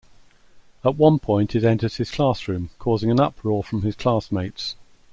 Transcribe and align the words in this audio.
At 0.83 0.97
one 0.97 1.19
point 1.19 1.55
it 1.55 1.63
enters 1.63 1.97
his 1.97 2.09
classroom, 2.09 2.71
causing 2.79 3.11
an 3.11 3.19
uproar 3.19 3.63
from 3.63 3.83
his 3.83 3.95
classmates. 3.95 4.75